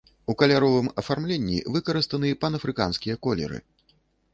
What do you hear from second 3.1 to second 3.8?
колеры.